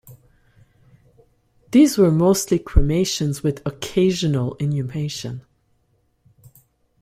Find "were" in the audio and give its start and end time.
1.99-2.09